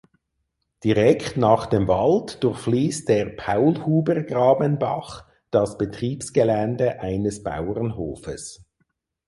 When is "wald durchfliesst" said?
1.87-3.07